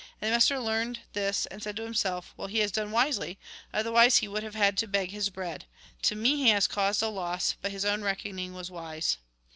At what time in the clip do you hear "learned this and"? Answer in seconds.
0.57-1.61